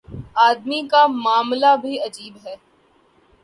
آدمی 0.39 0.81
کا 0.87 1.05
معاملہ 1.07 1.75
بھی 1.81 1.99
عجیب 1.99 2.37
ہے۔ 2.45 2.55